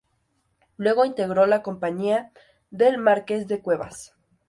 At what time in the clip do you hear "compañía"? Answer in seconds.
1.61-2.31